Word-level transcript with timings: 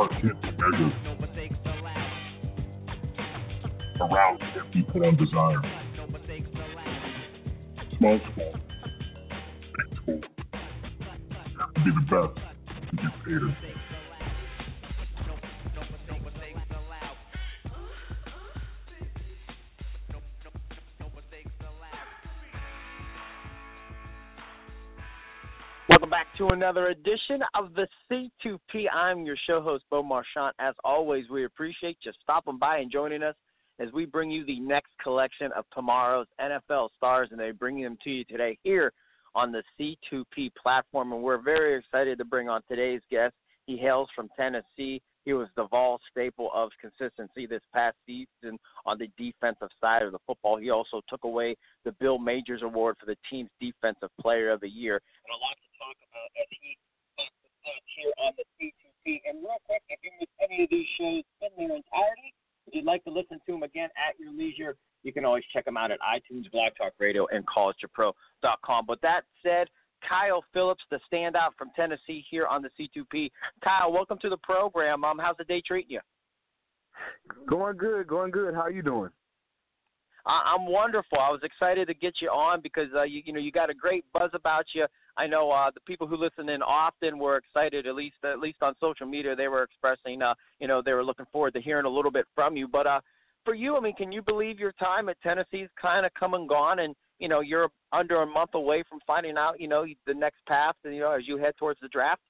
Part 0.00 0.12
measured. 0.24 0.94
Around 4.00 4.38
can't 4.38 4.72
be 4.72 4.82
put 4.82 5.04
on 5.04 5.14
desire. 5.16 5.60
Small 7.98 8.18
school, 8.32 8.54
big 9.76 9.98
school. 10.00 10.20
Have 11.58 11.74
to 11.74 11.80
be 11.84 11.90
the 11.90 12.00
best 12.08 12.50
get 12.96 13.24
paid. 13.26 13.69
To 26.40 26.48
another 26.48 26.86
edition 26.86 27.42
of 27.54 27.74
the 27.74 27.86
C2P. 28.10 28.86
I'm 28.90 29.26
your 29.26 29.36
show 29.46 29.60
host, 29.60 29.84
Bo 29.90 30.02
Marchionte. 30.02 30.52
As 30.58 30.74
always, 30.84 31.28
we 31.28 31.44
appreciate 31.44 31.98
you 32.00 32.12
stopping 32.22 32.56
by 32.56 32.78
and 32.78 32.90
joining 32.90 33.22
us 33.22 33.34
as 33.78 33.92
we 33.92 34.06
bring 34.06 34.30
you 34.30 34.46
the 34.46 34.58
next 34.58 34.88
collection 35.02 35.52
of 35.52 35.66
tomorrow's 35.74 36.28
NFL 36.40 36.88
stars, 36.96 37.28
and 37.30 37.38
they 37.38 37.50
bring 37.50 37.82
them 37.82 37.98
to 38.04 38.10
you 38.10 38.24
today 38.24 38.56
here 38.62 38.94
on 39.34 39.52
the 39.52 39.62
C2P 39.78 40.52
platform. 40.54 41.12
And 41.12 41.22
we're 41.22 41.42
very 41.42 41.78
excited 41.78 42.16
to 42.16 42.24
bring 42.24 42.48
on 42.48 42.62
today's 42.70 43.02
guest. 43.10 43.34
He 43.66 43.76
hails 43.76 44.08
from 44.16 44.30
Tennessee. 44.34 45.02
He 45.30 45.34
was 45.34 45.46
the 45.54 45.68
Vol 45.70 46.00
staple 46.10 46.50
of 46.52 46.70
consistency 46.82 47.46
this 47.46 47.62
past 47.72 47.94
season 48.04 48.58
on 48.84 48.98
the 48.98 49.06
defensive 49.14 49.70
side 49.80 50.02
of 50.02 50.10
the 50.10 50.18
football. 50.26 50.58
He 50.58 50.70
also 50.70 51.02
took 51.08 51.22
away 51.22 51.54
the 51.84 51.92
Bill 52.00 52.18
Majors 52.18 52.62
Award 52.64 52.96
for 52.98 53.06
the 53.06 53.14
team's 53.30 53.48
Defensive 53.60 54.10
Player 54.20 54.50
of 54.50 54.58
the 54.58 54.68
Year. 54.68 54.98
And 54.98 55.30
a 55.30 55.38
lot 55.38 55.54
to 55.54 55.70
talk 55.78 55.94
about 56.10 56.34
as 56.34 56.48
he 56.50 56.74
here 57.94 58.10
on 58.26 58.32
the 58.34 58.44
C2P. 58.58 59.20
And 59.30 59.38
real 59.38 59.62
quick, 59.66 59.82
if 59.88 60.00
you 60.02 60.10
missed 60.18 60.34
any 60.42 60.64
of 60.64 60.68
these 60.68 60.88
shows 60.98 61.22
in 61.46 61.50
their 61.56 61.76
entirety, 61.76 62.34
if 62.66 62.74
you'd 62.74 62.84
like 62.84 63.04
to 63.04 63.10
listen 63.10 63.38
to 63.46 63.52
them 63.52 63.62
again 63.62 63.90
at 63.94 64.18
your 64.18 64.32
leisure, 64.32 64.74
you 65.04 65.12
can 65.12 65.24
always 65.24 65.44
check 65.52 65.64
them 65.64 65.76
out 65.76 65.92
at 65.92 66.00
iTunes, 66.00 66.50
Blog 66.50 66.72
Talk 66.76 66.94
Radio, 66.98 67.28
and 67.30 67.46
College2Pro.com. 67.46 68.84
But 68.84 69.00
that 69.02 69.22
said, 69.44 69.68
Kyle 70.08 70.44
Phillips, 70.52 70.82
the 70.90 71.00
standout 71.12 71.50
from 71.56 71.70
Tennessee 71.76 72.24
here 72.30 72.46
on 72.46 72.62
the 72.62 72.70
C2P. 72.78 73.30
Kyle, 73.62 73.92
welcome 73.92 74.18
to 74.22 74.28
the 74.28 74.36
program. 74.38 75.04
Um, 75.04 75.18
how's 75.18 75.36
the 75.36 75.44
day 75.44 75.62
treating 75.64 75.92
you? 75.92 76.00
Going 77.46 77.76
good, 77.76 78.06
going 78.06 78.30
good. 78.30 78.54
How 78.54 78.68
you 78.68 78.82
doing? 78.82 79.10
I- 80.26 80.54
I'm 80.54 80.66
wonderful. 80.66 81.18
I 81.18 81.30
was 81.30 81.40
excited 81.42 81.88
to 81.88 81.94
get 81.94 82.20
you 82.20 82.28
on 82.28 82.60
because 82.60 82.88
uh, 82.94 83.02
you, 83.02 83.22
you 83.24 83.32
know 83.32 83.40
you 83.40 83.52
got 83.52 83.70
a 83.70 83.74
great 83.74 84.04
buzz 84.12 84.30
about 84.34 84.66
you. 84.74 84.86
I 85.16 85.26
know 85.26 85.50
uh, 85.50 85.70
the 85.70 85.80
people 85.80 86.06
who 86.06 86.16
listen 86.16 86.48
in 86.48 86.62
often 86.62 87.18
were 87.18 87.36
excited. 87.36 87.86
At 87.86 87.94
least 87.94 88.16
at 88.24 88.38
least 88.38 88.58
on 88.62 88.74
social 88.80 89.06
media, 89.06 89.34
they 89.34 89.48
were 89.48 89.62
expressing 89.62 90.22
uh, 90.22 90.34
you 90.58 90.68
know 90.68 90.82
they 90.82 90.92
were 90.92 91.04
looking 91.04 91.26
forward 91.32 91.54
to 91.54 91.60
hearing 91.60 91.86
a 91.86 91.90
little 91.90 92.10
bit 92.10 92.26
from 92.34 92.56
you. 92.56 92.68
But 92.68 92.86
uh, 92.86 93.00
for 93.44 93.54
you, 93.54 93.76
I 93.76 93.80
mean, 93.80 93.94
can 93.94 94.12
you 94.12 94.22
believe 94.22 94.58
your 94.58 94.72
time 94.72 95.08
at 95.08 95.20
Tennessee's 95.22 95.68
kind 95.80 96.04
of 96.04 96.12
come 96.14 96.34
and 96.34 96.48
gone, 96.48 96.80
and 96.80 96.94
you 97.20 97.28
know 97.28 97.40
you're 97.40 97.68
under 97.92 98.22
a 98.22 98.26
month 98.26 98.50
away 98.54 98.82
from 98.88 98.98
finding 99.06 99.36
out 99.36 99.60
you 99.60 99.68
know 99.68 99.86
the 100.06 100.14
next 100.14 100.44
path, 100.48 100.74
and 100.84 100.94
you 100.94 101.00
know 101.00 101.12
as 101.12 101.28
you 101.28 101.36
head 101.36 101.54
towards 101.58 101.78
the 101.80 101.88
draft. 101.88 102.22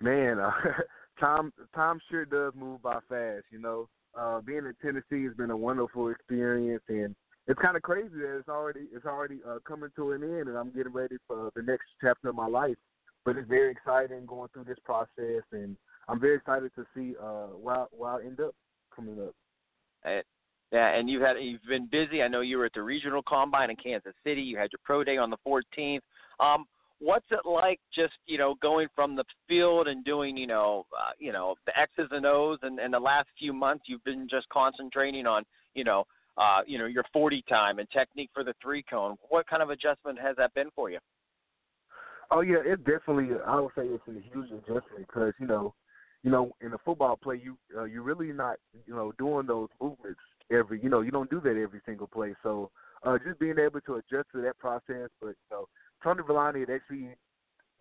Man, 0.00 0.38
uh, 0.38 0.50
time 1.20 1.52
time 1.74 2.00
sure 2.10 2.26
does 2.26 2.52
move 2.54 2.82
by 2.82 2.98
fast. 3.08 3.44
You 3.50 3.60
know, 3.60 3.88
uh, 4.18 4.40
being 4.40 4.66
in 4.66 4.74
Tennessee 4.82 5.24
has 5.24 5.34
been 5.34 5.50
a 5.50 5.56
wonderful 5.56 6.10
experience, 6.10 6.82
and 6.88 7.14
it's 7.46 7.60
kind 7.60 7.76
of 7.76 7.82
crazy 7.82 8.16
that 8.16 8.38
it's 8.38 8.48
already 8.48 8.88
it's 8.92 9.06
already 9.06 9.38
uh, 9.48 9.58
coming 9.66 9.90
to 9.96 10.12
an 10.12 10.22
end, 10.22 10.48
and 10.48 10.58
I'm 10.58 10.70
getting 10.70 10.92
ready 10.92 11.16
for 11.26 11.50
the 11.54 11.62
next 11.62 11.86
chapter 12.00 12.28
of 12.28 12.34
my 12.34 12.46
life. 12.46 12.76
But 13.24 13.36
it's 13.36 13.48
very 13.48 13.72
exciting 13.72 14.26
going 14.26 14.48
through 14.52 14.64
this 14.64 14.78
process, 14.84 15.42
and 15.52 15.76
I'm 16.08 16.20
very 16.20 16.36
excited 16.36 16.70
to 16.76 16.84
see 16.94 17.14
uh, 17.22 17.48
where 17.56 17.86
where 17.92 18.10
I 18.12 18.20
end 18.20 18.40
up 18.40 18.54
coming 18.94 19.18
up. 19.20 19.34
Yeah, 20.72 20.88
and 20.94 21.08
you've 21.08 21.22
had 21.22 21.36
you've 21.40 21.62
been 21.68 21.86
busy. 21.86 22.22
I 22.22 22.28
know 22.28 22.40
you 22.40 22.58
were 22.58 22.66
at 22.66 22.72
the 22.74 22.82
regional 22.82 23.22
combine 23.22 23.70
in 23.70 23.76
Kansas 23.76 24.14
City. 24.24 24.42
You 24.42 24.58
had 24.58 24.72
your 24.72 24.80
pro 24.84 25.04
day 25.04 25.16
on 25.16 25.30
the 25.30 25.36
14th. 25.46 26.00
Um, 26.40 26.66
what's 26.98 27.26
it 27.30 27.40
like 27.44 27.78
just 27.94 28.14
you 28.26 28.38
know 28.38 28.56
going 28.60 28.88
from 28.94 29.14
the 29.14 29.24
field 29.46 29.86
and 29.86 30.04
doing 30.04 30.36
you 30.36 30.46
know 30.46 30.86
uh, 30.98 31.12
you 31.18 31.32
know 31.32 31.54
the 31.66 31.78
X's 31.78 32.08
and 32.10 32.26
O's 32.26 32.58
and, 32.62 32.78
and 32.78 32.92
the 32.92 32.98
last 32.98 33.28
few 33.38 33.52
months 33.52 33.84
you've 33.86 34.04
been 34.04 34.26
just 34.28 34.48
concentrating 34.48 35.26
on 35.26 35.44
you 35.74 35.84
know 35.84 36.04
uh, 36.36 36.60
you 36.66 36.78
know 36.78 36.86
your 36.86 37.04
40 37.12 37.42
time 37.48 37.78
and 37.78 37.88
technique 37.90 38.30
for 38.34 38.42
the 38.42 38.54
three 38.60 38.82
cone. 38.82 39.16
What 39.28 39.46
kind 39.46 39.62
of 39.62 39.70
adjustment 39.70 40.18
has 40.18 40.36
that 40.36 40.52
been 40.54 40.70
for 40.74 40.90
you? 40.90 40.98
Oh 42.30 42.40
yeah, 42.40 42.58
it 42.64 42.84
definitely. 42.84 43.36
I 43.46 43.60
would 43.60 43.70
say 43.76 43.82
it's 43.84 44.02
a 44.08 44.34
huge 44.34 44.50
adjustment 44.50 45.06
because 45.06 45.32
you 45.38 45.46
know, 45.46 45.74
you 46.24 46.30
know, 46.32 46.56
in 46.60 46.72
a 46.72 46.78
football 46.78 47.16
play, 47.16 47.40
you 47.42 47.56
uh, 47.78 47.84
you're 47.84 48.02
really 48.02 48.32
not 48.32 48.56
you 48.84 48.94
know 48.94 49.12
doing 49.16 49.46
those 49.46 49.68
movements 49.80 50.18
every. 50.50 50.82
You 50.82 50.88
know, 50.88 51.00
you 51.00 51.10
don't 51.10 51.30
do 51.30 51.40
that 51.40 51.56
every 51.60 51.80
single 51.86 52.06
play. 52.06 52.34
So 52.42 52.70
uh, 53.02 53.18
just 53.24 53.38
being 53.38 53.58
able 53.58 53.80
to 53.82 53.94
adjust 53.96 54.28
to 54.32 54.42
that 54.42 54.58
process, 54.58 55.10
but 55.20 55.28
you 55.28 55.50
know, 55.50 55.66
Tony 56.02 56.22
Villani 56.26 56.60
had 56.60 56.70
actually 56.70 57.08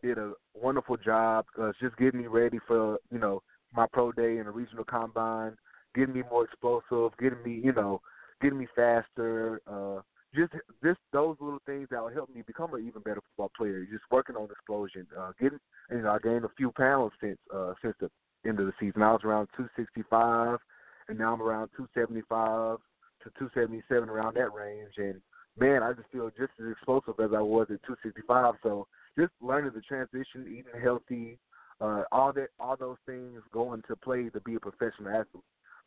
did 0.01 0.17
a 0.17 0.33
wonderful 0.53 0.97
job 0.97 1.45
uh, 1.59 1.71
just 1.81 1.97
getting 1.97 2.21
me 2.21 2.27
ready 2.27 2.59
for 2.67 2.99
you 3.11 3.19
know 3.19 3.41
my 3.75 3.85
pro 3.91 4.11
day 4.11 4.37
and 4.37 4.47
the 4.47 4.51
regional 4.51 4.83
combine, 4.83 5.55
getting 5.95 6.13
me 6.13 6.23
more 6.29 6.45
explosive, 6.45 7.17
getting 7.19 7.41
me 7.43 7.61
you 7.63 7.73
know 7.73 8.01
getting 8.41 8.59
me 8.59 8.67
faster. 8.75 9.61
Uh, 9.67 10.01
just 10.35 10.53
just 10.83 10.99
those 11.13 11.37
little 11.39 11.61
things 11.65 11.87
that 11.89 12.01
will 12.01 12.09
help 12.09 12.33
me 12.33 12.41
become 12.45 12.73
an 12.73 12.85
even 12.85 13.01
better 13.01 13.21
football 13.21 13.51
player. 13.57 13.85
Just 13.89 14.03
working 14.11 14.35
on 14.35 14.49
explosion, 14.51 15.07
uh, 15.17 15.31
getting 15.39 15.59
you 15.89 16.01
know 16.01 16.11
I 16.11 16.19
gained 16.19 16.45
a 16.45 16.49
few 16.57 16.71
pounds 16.71 17.13
since 17.21 17.37
uh, 17.53 17.73
since 17.81 17.95
the 17.99 18.09
end 18.47 18.59
of 18.59 18.65
the 18.65 18.73
season. 18.79 19.01
I 19.01 19.13
was 19.13 19.21
around 19.23 19.47
265, 19.57 20.59
and 21.07 21.17
now 21.17 21.33
I'm 21.33 21.41
around 21.41 21.69
275 21.77 22.77
to 23.23 23.29
277 23.37 24.09
around 24.09 24.35
that 24.35 24.53
range. 24.53 24.93
And 24.97 25.21
man, 25.57 25.83
I 25.83 25.93
just 25.93 26.09
feel 26.11 26.29
just 26.29 26.51
as 26.59 26.71
explosive 26.71 27.19
as 27.19 27.31
I 27.35 27.41
was 27.41 27.67
at 27.69 27.83
265. 27.83 28.55
So 28.63 28.87
just 29.17 29.31
learning 29.41 29.71
the 29.73 29.81
transition, 29.81 30.45
eating 30.47 30.81
healthy, 30.81 31.37
uh, 31.81 32.03
all 32.11 32.31
that, 32.33 32.49
all 32.59 32.77
those 32.77 32.97
things 33.05 33.41
go 33.51 33.73
into 33.73 33.95
play 33.95 34.29
to 34.29 34.39
be 34.41 34.55
a 34.55 34.59
professional 34.59 35.09
athlete. 35.09 35.43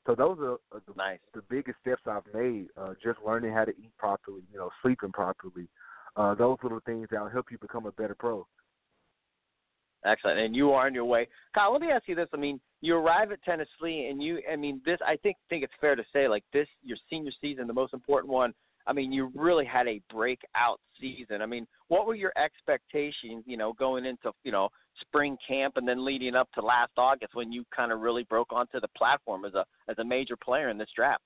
So 0.06 0.14
those 0.14 0.38
are 0.40 0.54
uh, 0.74 0.80
the, 0.86 0.94
nice. 0.96 1.18
the 1.34 1.42
biggest 1.50 1.78
steps 1.80 2.02
I've 2.06 2.22
made. 2.32 2.68
Uh, 2.76 2.94
just 3.02 3.18
learning 3.26 3.52
how 3.52 3.64
to 3.64 3.72
eat 3.72 3.96
properly, 3.98 4.42
you 4.50 4.58
know, 4.58 4.70
sleeping 4.82 5.12
properly. 5.12 5.68
Uh, 6.16 6.34
those 6.34 6.56
little 6.62 6.80
things 6.86 7.08
that 7.10 7.20
will 7.20 7.28
help 7.28 7.46
you 7.50 7.58
become 7.58 7.86
a 7.86 7.92
better 7.92 8.14
pro. 8.18 8.46
Excellent, 10.04 10.38
and 10.38 10.54
you 10.54 10.70
are 10.70 10.86
on 10.86 10.94
your 10.94 11.04
way, 11.04 11.26
Kyle. 11.54 11.72
Let 11.72 11.80
me 11.80 11.90
ask 11.90 12.06
you 12.06 12.14
this: 12.14 12.28
I 12.32 12.36
mean, 12.36 12.60
you 12.80 12.94
arrive 12.96 13.32
at 13.32 13.42
Tennessee, 13.42 14.08
and 14.10 14.22
you, 14.22 14.40
I 14.50 14.54
mean, 14.54 14.80
this. 14.86 14.98
I 15.04 15.16
think 15.16 15.36
think 15.48 15.64
it's 15.64 15.72
fair 15.80 15.96
to 15.96 16.04
say, 16.12 16.28
like 16.28 16.44
this, 16.52 16.68
your 16.82 16.96
senior 17.10 17.32
season, 17.40 17.66
the 17.66 17.72
most 17.72 17.94
important 17.94 18.32
one. 18.32 18.54
I 18.86 18.94
mean, 18.94 19.12
you 19.12 19.30
really 19.34 19.66
had 19.66 19.86
a 19.86 20.00
breakout 20.10 20.80
season. 20.98 21.42
I 21.42 21.46
mean, 21.46 21.66
what 21.88 22.06
were 22.06 22.14
your 22.14 22.32
expectations, 22.38 23.44
you 23.46 23.58
know, 23.58 23.74
going 23.74 24.06
into, 24.06 24.32
you 24.44 24.52
know, 24.52 24.70
spring 25.02 25.36
camp 25.46 25.76
and 25.76 25.86
then 25.86 26.06
leading 26.06 26.34
up 26.34 26.48
to 26.54 26.62
last 26.62 26.92
August 26.96 27.34
when 27.34 27.52
you 27.52 27.64
kind 27.74 27.92
of 27.92 28.00
really 28.00 28.24
broke 28.24 28.50
onto 28.50 28.80
the 28.80 28.88
platform 28.96 29.44
as 29.44 29.52
a 29.54 29.64
as 29.88 29.98
a 29.98 30.04
major 30.04 30.36
player 30.36 30.70
in 30.70 30.78
this 30.78 30.88
draft? 30.96 31.22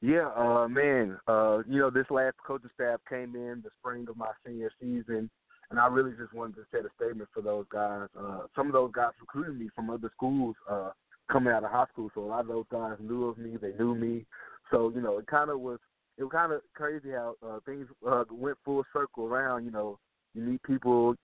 Yeah, 0.00 0.30
uh, 0.36 0.68
man. 0.68 1.18
Uh, 1.26 1.62
you 1.68 1.80
know, 1.80 1.90
this 1.90 2.06
last 2.08 2.36
coaching 2.46 2.70
staff 2.74 3.00
came 3.08 3.34
in 3.34 3.62
the 3.64 3.70
spring 3.80 4.06
of 4.08 4.16
my 4.16 4.30
senior 4.46 4.70
season, 4.80 5.28
and 5.70 5.78
I 5.78 5.86
really 5.86 6.12
just 6.18 6.32
wanted 6.32 6.56
to 6.56 6.64
set 6.70 6.84
a 6.84 6.88
statement 6.96 7.28
for 7.32 7.42
those 7.42 7.66
guys. 7.70 8.08
Uh, 8.18 8.40
some 8.56 8.66
of 8.68 8.72
those 8.72 8.90
guys 8.92 9.12
recruited 9.20 9.58
me 9.58 9.68
from 9.74 9.90
other 9.90 10.10
schools 10.16 10.56
uh, 10.70 10.90
coming 11.30 11.52
out 11.52 11.64
of 11.64 11.70
high 11.70 11.86
school, 11.92 12.10
so 12.14 12.22
a 12.22 12.26
lot 12.26 12.40
of 12.40 12.48
those 12.48 12.64
guys 12.70 12.96
knew 13.00 13.26
of 13.26 13.38
me. 13.38 13.56
They 13.60 13.72
knew 13.78 13.94
me, 13.94 14.24
so 14.70 14.90
you 14.94 15.00
know, 15.00 15.18
it 15.18 15.26
kind 15.26 15.50
of 15.50 15.60
was 15.60 15.78
it 16.16 16.24
was 16.24 16.32
kind 16.32 16.52
of 16.52 16.62
crazy 16.74 17.10
how 17.10 17.34
uh, 17.46 17.58
things 17.64 17.86
uh, 18.06 18.24
went 18.30 18.58
full 18.64 18.84
circle 18.92 19.26
around. 19.26 19.64
You 19.64 19.70
know, 19.70 19.98
you 20.34 20.42
meet 20.42 20.62
people, 20.62 21.14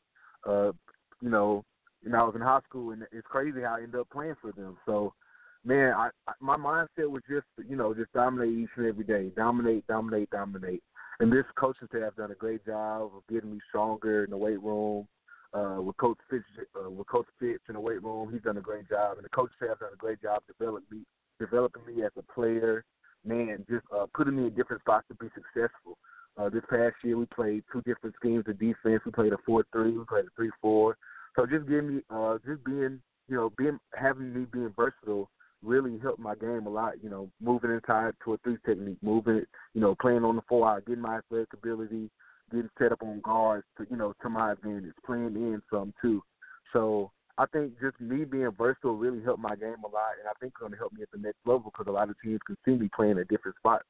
uh, 0.48 0.72
you 1.20 1.30
know, 1.30 1.64
and 2.04 2.14
I 2.14 2.22
was 2.22 2.34
in 2.34 2.40
high 2.40 2.60
school, 2.68 2.92
and 2.92 3.02
it's 3.12 3.26
crazy 3.26 3.62
how 3.62 3.76
I 3.76 3.82
ended 3.82 4.00
up 4.00 4.10
playing 4.10 4.36
for 4.40 4.52
them. 4.52 4.76
So, 4.86 5.12
man, 5.64 5.94
I, 5.94 6.10
I 6.28 6.32
my 6.40 6.56
mindset 6.56 7.10
was 7.10 7.22
just, 7.28 7.46
you 7.68 7.76
know, 7.76 7.94
just 7.94 8.12
dominate 8.12 8.56
each 8.56 8.68
and 8.76 8.86
every 8.86 9.04
day, 9.04 9.30
dominate, 9.36 9.86
dominate, 9.86 10.30
dominate. 10.30 10.82
And 11.20 11.32
this 11.32 11.44
coaching 11.56 11.88
staff 11.88 12.16
done 12.16 12.32
a 12.32 12.34
great 12.34 12.64
job 12.66 13.12
of 13.16 13.22
getting 13.32 13.52
me 13.52 13.60
stronger 13.68 14.24
in 14.24 14.30
the 14.30 14.36
weight 14.36 14.60
room, 14.60 15.06
uh, 15.52 15.78
with 15.80 15.96
Coach 15.96 16.18
Fitz, 16.28 16.44
uh, 16.76 16.90
with 16.90 17.06
Coach 17.06 17.26
Fitz 17.38 17.62
in 17.68 17.74
the 17.74 17.80
weight 17.80 18.02
room. 18.02 18.32
He's 18.32 18.42
done 18.42 18.56
a 18.56 18.60
great 18.60 18.88
job, 18.88 19.16
and 19.16 19.24
the 19.24 19.28
coach 19.28 19.50
staff 19.56 19.78
done 19.78 19.90
a 19.92 19.96
great 19.96 20.20
job 20.20 20.42
developing 20.48 20.98
me, 20.98 21.04
developing 21.38 21.86
me 21.86 22.02
as 22.02 22.10
a 22.18 22.32
player. 22.32 22.84
Man, 23.24 23.64
just 23.70 23.84
uh, 23.96 24.06
putting 24.14 24.36
me 24.36 24.48
in 24.48 24.54
different 24.54 24.82
spots 24.82 25.06
to 25.08 25.14
be 25.14 25.28
successful. 25.34 25.96
Uh, 26.36 26.48
this 26.48 26.64
past 26.68 26.96
year, 27.04 27.16
we 27.16 27.26
played 27.26 27.62
two 27.72 27.80
different 27.82 28.16
schemes 28.16 28.44
of 28.48 28.58
defense. 28.58 29.00
We 29.06 29.12
played 29.12 29.32
a 29.32 29.38
four-three. 29.46 29.96
We 29.96 30.04
played 30.04 30.24
a 30.24 30.34
three-four. 30.36 30.96
So 31.36 31.46
just 31.46 31.68
giving 31.68 31.96
me, 31.96 32.02
uh, 32.10 32.38
just 32.44 32.64
being, 32.64 33.00
you 33.28 33.36
know, 33.36 33.52
being 33.56 33.78
having 33.94 34.34
me 34.34 34.46
being 34.52 34.72
versatile 34.76 35.30
really 35.64 35.98
helped 35.98 36.20
my 36.20 36.34
game 36.34 36.66
a 36.66 36.70
lot. 36.70 37.02
You 37.02 37.10
know, 37.10 37.30
moving 37.40 37.70
inside 37.70 38.14
to 38.24 38.34
a 38.34 38.38
three 38.38 38.58
technique, 38.66 38.98
moving 39.02 39.36
it, 39.36 39.48
you 39.74 39.80
know, 39.80 39.96
playing 40.00 40.24
on 40.24 40.36
the 40.36 40.42
four 40.48 40.68
out, 40.68 40.86
getting 40.86 41.02
my 41.02 41.18
athletic 41.18 41.52
ability, 41.52 42.10
getting 42.50 42.70
set 42.78 42.92
up 42.92 43.02
on 43.02 43.20
guards 43.22 43.66
to 43.78 43.86
you 43.90 43.96
know 43.96 44.14
to 44.22 44.28
my 44.28 44.52
advantage, 44.52 44.94
playing 45.04 45.34
in 45.34 45.62
some 45.70 45.92
too. 46.00 46.22
So 46.72 47.10
I 47.36 47.46
think 47.46 47.72
just 47.80 48.00
me 48.00 48.24
being 48.24 48.50
versatile 48.56 48.96
really 48.96 49.22
helped 49.22 49.40
my 49.40 49.56
game 49.56 49.82
a 49.84 49.88
lot, 49.88 50.18
and 50.20 50.28
I 50.28 50.32
think 50.38 50.52
it's 50.52 50.60
going 50.60 50.72
to 50.72 50.78
help 50.78 50.92
me 50.92 51.02
at 51.02 51.10
the 51.12 51.18
next 51.18 51.38
level 51.44 51.72
because 51.72 51.88
a 51.88 51.92
lot 51.92 52.10
of 52.10 52.16
teams 52.22 52.40
can 52.46 52.56
see 52.64 52.72
me 52.72 52.88
playing 52.94 53.18
at 53.18 53.28
different 53.28 53.56
spots. 53.56 53.84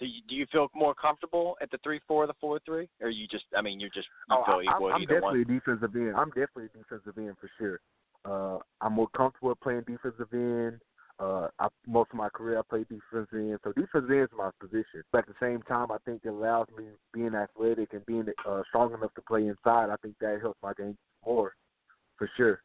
Do 0.00 0.06
you, 0.06 0.22
do 0.28 0.36
you 0.36 0.46
feel 0.52 0.68
more 0.74 0.94
comfortable 0.94 1.56
at 1.60 1.70
the 1.72 1.78
three 1.82 2.00
four, 2.06 2.26
the 2.26 2.34
four 2.40 2.60
three, 2.64 2.88
or 3.00 3.10
you 3.10 3.26
just? 3.26 3.44
I 3.56 3.62
mean, 3.62 3.80
you're 3.80 3.90
just 3.90 4.06
you 4.30 4.36
oh, 4.36 4.44
feel 4.46 4.88
I'm 4.88 5.02
either 5.02 5.14
definitely 5.14 5.44
one. 5.44 5.56
a 5.56 5.60
defensive 5.60 5.96
end. 5.96 6.14
I'm 6.16 6.28
definitely 6.28 6.66
a 6.66 6.78
defensive 6.78 7.18
end 7.18 7.34
for 7.40 7.50
sure. 7.58 7.80
Uh, 8.24 8.58
I'm 8.80 8.94
more 8.94 9.08
comfortable 9.16 9.54
playing 9.62 9.84
defensive 9.86 10.28
end. 10.32 10.80
Uh, 11.20 11.48
I, 11.58 11.66
most 11.86 12.10
of 12.12 12.16
my 12.16 12.28
career 12.28 12.58
I 12.58 12.62
played 12.68 12.86
defensive 12.88 13.28
end, 13.32 13.58
so 13.64 13.72
defensive 13.72 14.10
end 14.10 14.22
is 14.22 14.28
my 14.36 14.50
position. 14.60 15.02
But 15.10 15.18
at 15.20 15.26
the 15.26 15.34
same 15.40 15.62
time, 15.62 15.90
I 15.90 15.96
think 16.04 16.20
it 16.24 16.28
allows 16.28 16.68
me 16.76 16.84
being 17.12 17.34
athletic 17.34 17.92
and 17.92 18.06
being 18.06 18.26
uh, 18.48 18.62
strong 18.68 18.94
enough 18.94 19.14
to 19.14 19.22
play 19.22 19.48
inside. 19.48 19.90
I 19.90 19.96
think 20.02 20.14
that 20.20 20.38
helps 20.40 20.58
my 20.62 20.74
game 20.74 20.96
more, 21.26 21.54
for 22.16 22.30
sure. 22.36 22.60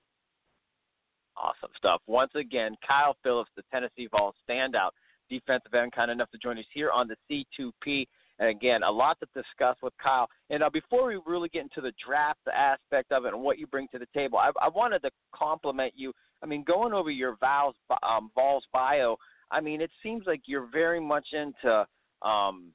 Awesome 1.35 1.71
stuff. 1.77 2.01
Once 2.05 2.31
again, 2.35 2.75
Kyle 2.87 3.17
Phillips, 3.23 3.49
the 3.55 3.63
Tennessee 3.71 4.07
Vols 4.11 4.35
standout 4.47 4.91
defensive 5.29 5.73
end, 5.73 5.91
kind 5.91 6.11
enough 6.11 6.29
to 6.31 6.37
join 6.37 6.57
us 6.57 6.65
here 6.73 6.91
on 6.91 7.07
the 7.07 7.45
C2P. 7.59 8.07
Again, 8.43 8.83
a 8.83 8.91
lot 8.91 9.17
to 9.19 9.27
discuss 9.33 9.77
with 9.81 9.93
Kyle. 10.01 10.27
And 10.49 10.63
uh, 10.63 10.69
before 10.69 11.07
we 11.07 11.19
really 11.25 11.49
get 11.49 11.63
into 11.63 11.81
the 11.81 11.93
draft 12.05 12.39
aspect 12.53 13.11
of 13.11 13.25
it 13.25 13.33
and 13.33 13.41
what 13.41 13.57
you 13.57 13.67
bring 13.67 13.87
to 13.93 13.99
the 13.99 14.07
table, 14.13 14.37
I, 14.37 14.51
I 14.61 14.69
wanted 14.69 15.01
to 15.03 15.11
compliment 15.33 15.93
you. 15.95 16.11
I 16.41 16.45
mean, 16.45 16.63
going 16.63 16.93
over 16.93 17.09
your 17.09 17.37
Val's 17.39 17.75
um, 18.01 18.31
Vols 18.35 18.65
bio, 18.73 19.17
I 19.51 19.61
mean, 19.61 19.81
it 19.81 19.91
seems 20.01 20.25
like 20.25 20.41
you're 20.45 20.67
very 20.71 20.99
much 20.99 21.27
into, 21.31 21.85
um, 22.21 22.71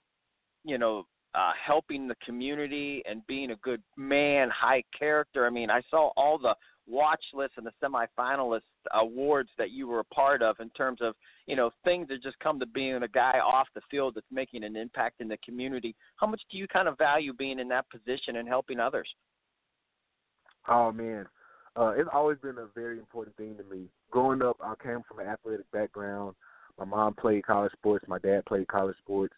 you 0.64 0.78
know, 0.78 1.06
uh, 1.34 1.52
helping 1.64 2.08
the 2.08 2.16
community 2.24 3.02
and 3.08 3.26
being 3.26 3.50
a 3.50 3.56
good 3.56 3.82
man, 3.96 4.50
high 4.50 4.82
character. 4.98 5.46
I 5.46 5.50
mean, 5.50 5.70
I 5.70 5.82
saw 5.90 6.10
all 6.16 6.38
the 6.38 6.54
watch 6.86 7.22
lists 7.34 7.56
and 7.58 7.66
the 7.66 7.72
semifinalist 7.82 8.62
awards 8.94 9.50
that 9.58 9.70
you 9.70 9.86
were 9.86 10.00
a 10.00 10.04
part 10.04 10.42
of 10.42 10.56
in 10.60 10.70
terms 10.70 11.00
of 11.02 11.14
you 11.46 11.54
know 11.54 11.70
things 11.84 12.08
that 12.08 12.22
just 12.22 12.38
come 12.38 12.58
to 12.58 12.66
being 12.66 13.02
a 13.02 13.08
guy 13.08 13.38
off 13.44 13.68
the 13.74 13.82
field 13.90 14.14
that's 14.14 14.26
making 14.30 14.64
an 14.64 14.74
impact 14.74 15.20
in 15.20 15.28
the 15.28 15.36
community. 15.44 15.94
How 16.16 16.26
much 16.26 16.40
do 16.50 16.56
you 16.56 16.66
kind 16.66 16.88
of 16.88 16.96
value 16.96 17.32
being 17.32 17.58
in 17.58 17.68
that 17.68 17.84
position 17.90 18.36
and 18.36 18.48
helping 18.48 18.80
others? 18.80 19.08
Oh 20.66 20.92
man. 20.92 21.26
Uh 21.76 21.92
it's 21.96 22.08
always 22.12 22.38
been 22.38 22.58
a 22.58 22.68
very 22.74 22.98
important 22.98 23.36
thing 23.36 23.56
to 23.58 23.64
me. 23.64 23.88
Growing 24.10 24.40
up 24.40 24.56
i 24.64 24.72
came 24.82 25.02
from 25.06 25.18
an 25.18 25.26
athletic 25.26 25.70
background. 25.72 26.34
My 26.78 26.86
mom 26.86 27.14
played 27.14 27.44
college 27.44 27.72
sports. 27.72 28.06
My 28.08 28.18
dad 28.18 28.46
played 28.46 28.68
college 28.68 28.96
sports 28.98 29.34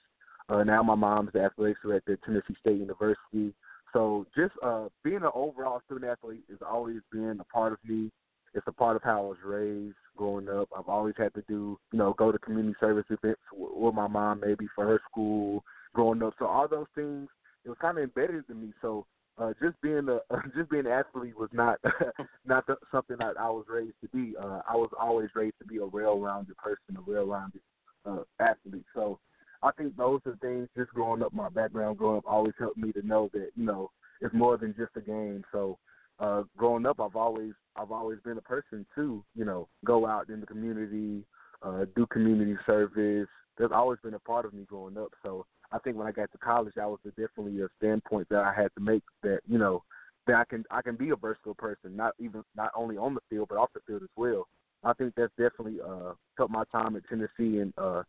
uh 0.50 0.62
now 0.62 0.82
my 0.82 0.94
mom's 0.94 1.31
the 1.32 1.43
athletics 1.43 1.81
director 1.82 2.12
at 2.12 2.23
tennessee 2.23 2.56
state 2.61 2.79
university 2.79 3.55
so 3.93 4.26
just 4.37 4.52
uh, 4.62 4.88
being 5.02 5.17
an 5.17 5.31
overall 5.35 5.81
student 5.87 6.11
athlete 6.11 6.44
has 6.49 6.58
always 6.67 6.99
been 7.11 7.38
a 7.41 7.44
part 7.44 7.73
of 7.73 7.79
me. 7.85 8.11
It's 8.55 8.67
a 8.67 8.73
part 8.73 8.97
of 8.97 9.02
how 9.02 9.19
I 9.19 9.29
was 9.29 9.37
raised 9.44 9.97
growing 10.17 10.49
up. 10.49 10.69
I've 10.76 10.88
always 10.88 11.14
had 11.17 11.35
to 11.35 11.43
do, 11.49 11.79
you 11.93 11.99
know, 11.99 12.14
go 12.14 12.32
to 12.32 12.38
community 12.38 12.75
service 12.81 13.05
events 13.11 13.41
with 13.52 13.94
my 13.94 14.08
mom, 14.08 14.41
maybe 14.41 14.67
for 14.75 14.87
her 14.87 15.00
school 15.11 15.64
growing 15.94 16.23
up. 16.23 16.35
So 16.38 16.47
all 16.47 16.69
those 16.69 16.87
things, 16.94 17.29
it 17.64 17.69
was 17.69 17.79
kind 17.81 17.99
of 17.99 18.05
embedded 18.05 18.44
in 18.49 18.61
me. 18.61 18.73
So 18.82 19.06
uh, 19.38 19.52
just 19.62 19.81
being 19.82 20.08
a 20.08 20.20
just 20.56 20.69
being 20.70 20.87
an 20.87 20.93
athlete 20.93 21.38
was 21.38 21.50
not 21.52 21.79
not 22.44 22.67
the, 22.67 22.76
something 22.91 23.17
that 23.19 23.38
I 23.38 23.49
was 23.50 23.67
raised 23.69 23.94
to 24.02 24.08
be. 24.08 24.37
Uh, 24.37 24.62
I 24.69 24.75
was 24.75 24.91
always 24.99 25.31
raised 25.35 25.58
to 25.61 25.67
be 25.67 25.79
a 25.79 25.87
well-rounded 25.87 26.56
person, 26.56 26.97
a 26.97 27.11
well-rounded 27.11 27.61
uh, 28.05 28.23
athlete. 28.41 28.85
So 28.94 29.20
I 29.62 29.70
think 29.72 29.96
those 29.96 30.20
are 30.26 30.36
things 30.40 30.68
just 30.76 30.90
growing 30.90 31.22
up, 31.22 31.32
my 31.32 31.48
background 31.48 31.98
growing 31.98 32.18
up 32.18 32.24
always 32.26 32.54
helped 32.58 32.78
me 32.78 32.92
to 32.92 33.06
know 33.06 33.28
that, 33.32 33.50
you 33.56 33.64
know, 33.64 33.90
it's 34.20 34.34
more 34.34 34.56
than 34.56 34.74
just 34.76 34.96
a 34.96 35.00
game. 35.00 35.44
So 35.52 35.78
uh 36.18 36.42
growing 36.56 36.86
up 36.86 37.00
I've 37.00 37.16
always 37.16 37.52
I've 37.76 37.92
always 37.92 38.18
been 38.24 38.38
a 38.38 38.42
person 38.42 38.86
to, 38.94 39.24
you 39.34 39.44
know, 39.44 39.68
go 39.84 40.06
out 40.06 40.28
in 40.28 40.40
the 40.40 40.46
community, 40.46 41.24
uh, 41.62 41.84
do 41.96 42.06
community 42.06 42.56
service. 42.66 43.28
There's 43.58 43.72
always 43.72 43.98
been 44.02 44.14
a 44.14 44.18
part 44.20 44.44
of 44.44 44.54
me 44.54 44.64
growing 44.64 44.96
up. 44.96 45.12
So 45.22 45.46
I 45.72 45.78
think 45.78 45.96
when 45.96 46.06
I 46.06 46.12
got 46.12 46.32
to 46.32 46.38
college 46.38 46.74
that 46.76 46.88
was 46.88 46.98
definitely 47.04 47.60
a 47.62 47.68
standpoint 47.78 48.28
that 48.30 48.40
I 48.40 48.52
had 48.54 48.70
to 48.76 48.80
make 48.82 49.02
that, 49.22 49.40
you 49.46 49.58
know, 49.58 49.82
that 50.26 50.36
I 50.36 50.44
can 50.44 50.64
I 50.70 50.82
can 50.82 50.96
be 50.96 51.10
a 51.10 51.16
versatile 51.16 51.54
person, 51.54 51.96
not 51.96 52.14
even 52.18 52.42
not 52.56 52.70
only 52.74 52.96
on 52.96 53.14
the 53.14 53.20
field 53.28 53.48
but 53.48 53.58
off 53.58 53.70
the 53.74 53.80
field 53.86 54.02
as 54.02 54.08
well. 54.16 54.46
I 54.82 54.94
think 54.94 55.14
that's 55.16 55.32
definitely 55.38 55.80
uh 55.86 56.14
helped 56.36 56.52
my 56.52 56.64
time 56.72 56.96
at 56.96 57.02
Tennessee 57.08 57.58
and 57.60 57.72
uh 57.76 58.02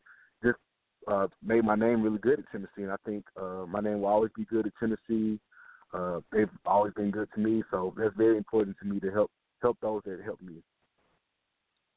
uh, 1.08 1.28
made 1.44 1.64
my 1.64 1.76
name 1.76 2.02
really 2.02 2.20
good 2.20 2.40
at 2.40 2.52
Tennessee, 2.52 2.84
and 2.84 2.92
I 2.92 2.98
think 3.06 3.26
uh, 3.40 3.66
my 3.68 3.80
name 3.80 4.02
will 4.02 4.08
always 4.08 4.32
be 4.36 4.46
good 4.46 4.68
at 4.68 4.74
Tennessee. 4.80 5.40
Uh, 5.94 6.20
they've 6.32 6.50
always 6.66 6.94
been 6.94 7.12
good 7.12 7.30
to 7.36 7.40
me, 7.40 7.64
so 7.72 7.94
that's 7.98 8.16
very 8.16 8.38
important 8.38 8.78
to 8.80 8.86
me 8.86 9.00
to 9.00 9.12
help 9.12 9.32
help 9.62 9.78
those 9.82 10.02
that 10.06 10.20
help 10.24 10.42
me. 10.42 10.64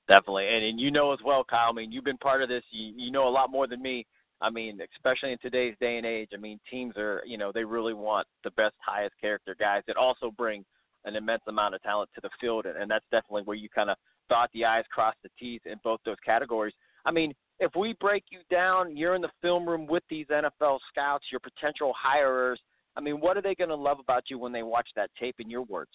Definitely, 0.09 0.49
and 0.49 0.65
and 0.65 0.81
you 0.81 0.91
know 0.91 1.13
as 1.13 1.19
well, 1.25 1.45
Kyle. 1.45 1.71
I 1.71 1.73
mean, 1.73 1.93
you've 1.93 2.05
been 2.05 2.19
part 2.19 2.43
of 2.43 2.49
this. 2.49 2.65
You 2.71 2.93
you 2.97 3.11
know 3.11 3.29
a 3.29 3.31
lot 3.31 3.51
more 3.51 3.67
than 3.67 3.81
me. 3.81 4.07
I 4.41 4.51
mean, 4.51 4.81
especially 4.97 5.33
in 5.33 5.39
today's 5.39 5.77
day 5.81 5.97
and 5.97 6.05
age. 6.05 6.31
I 6.35 6.37
mean, 6.37 6.59
teams 6.71 6.97
are 6.97 7.23
you 7.25 7.39
know 7.39 7.53
they 7.53 7.65
really 7.65 7.95
want 7.95 8.27
the 8.43 8.51
best, 8.53 8.75
highest 8.81 9.15
character 9.21 9.57
guys 9.59 9.83
that 9.87 9.97
also 9.97 10.31
bring 10.31 10.65
an 11.05 11.17
immense 11.17 11.43
amount 11.47 11.75
of 11.75 11.83
talent 11.83 12.11
to 12.15 12.21
the 12.21 12.31
field, 12.41 12.67
and, 12.67 12.77
and 12.77 12.91
that's 12.91 13.05
definitely 13.11 13.43
where 13.43 13.57
you 13.57 13.69
kind 13.69 13.91
of 13.91 13.97
dot 14.29 14.51
the 14.55 14.65
i's, 14.65 14.85
cross 14.91 15.15
the 15.23 15.29
t's 15.39 15.61
in 15.67 15.79
both 15.85 16.01
those 16.05 16.17
categories. 16.25 16.75
I 17.05 17.11
mean, 17.11 17.35
if 17.61 17.73
we 17.77 17.95
break 18.01 18.25
you 18.31 18.41
down, 18.51 18.97
you're 18.97 19.15
in 19.15 19.23
the 19.23 19.31
film 19.41 19.69
room 19.69 19.87
with 19.87 20.03
these 20.11 20.27
NFL 20.27 20.79
scouts, 20.91 21.27
your 21.31 21.41
potential 21.41 21.93
hirers. 22.01 22.61
I 22.97 23.01
mean, 23.01 23.21
what 23.21 23.37
are 23.37 23.43
they 23.43 23.55
going 23.55 23.71
to 23.71 23.77
love 23.77 23.99
about 24.01 24.25
you 24.29 24.39
when 24.39 24.53
they 24.53 24.63
watch 24.63 24.89
that 24.97 25.11
tape? 25.19 25.37
In 25.39 25.51
your 25.51 25.63
words. 25.63 25.91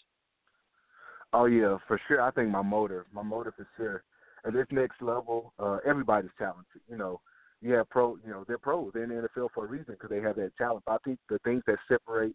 Oh 1.32 1.46
yeah, 1.46 1.78
for 1.88 2.00
sure. 2.08 2.22
I 2.22 2.32
think 2.32 2.50
my 2.50 2.62
motor, 2.62 3.06
my 3.14 3.22
motor 3.22 3.54
for 3.56 3.68
sure. 3.78 4.04
At 4.46 4.54
this 4.54 4.66
next 4.72 5.02
level, 5.02 5.54
uh, 5.60 5.78
everybody's 5.86 6.32
talented. 6.38 6.82
You 6.90 6.98
know, 6.98 7.20
you 7.62 7.74
have 7.74 7.90
pro. 7.90 8.18
You 8.26 8.32
know, 8.32 8.46
they're 8.48 8.58
pros. 8.58 8.92
They're 8.94 9.04
in 9.04 9.10
the 9.10 9.28
NFL 9.28 9.50
for 9.54 9.66
a 9.66 9.68
reason 9.68 9.94
because 9.94 10.10
they 10.10 10.22
have 10.22 10.38
that 10.38 10.56
talent. 10.58 10.84
But 10.86 10.94
I 10.94 10.98
think 11.06 11.20
the 11.30 11.40
things 11.40 11.62
that 11.68 11.78
separate 11.88 12.34